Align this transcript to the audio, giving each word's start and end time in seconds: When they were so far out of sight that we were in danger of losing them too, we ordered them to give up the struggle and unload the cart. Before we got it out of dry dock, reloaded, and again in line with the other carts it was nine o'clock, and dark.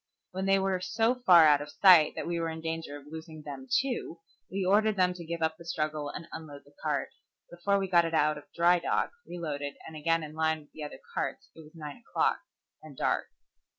When 0.31 0.47
they 0.47 0.57
were 0.57 0.81
so 0.81 1.13
far 1.13 1.45
out 1.45 1.61
of 1.61 1.69
sight 1.69 2.15
that 2.15 2.25
we 2.25 2.39
were 2.39 2.49
in 2.49 2.59
danger 2.59 2.97
of 2.97 3.05
losing 3.05 3.43
them 3.43 3.67
too, 3.71 4.19
we 4.49 4.65
ordered 4.65 4.95
them 4.95 5.13
to 5.13 5.23
give 5.23 5.43
up 5.43 5.57
the 5.57 5.63
struggle 5.63 6.09
and 6.09 6.27
unload 6.31 6.63
the 6.65 6.73
cart. 6.81 7.09
Before 7.51 7.77
we 7.77 7.87
got 7.87 8.05
it 8.05 8.13
out 8.15 8.35
of 8.39 8.45
dry 8.55 8.79
dock, 8.79 9.11
reloaded, 9.27 9.75
and 9.85 9.95
again 9.95 10.23
in 10.23 10.33
line 10.33 10.61
with 10.61 10.71
the 10.71 10.83
other 10.83 10.99
carts 11.13 11.51
it 11.53 11.59
was 11.59 11.75
nine 11.75 11.97
o'clock, 11.97 12.39
and 12.81 12.97
dark. 12.97 13.27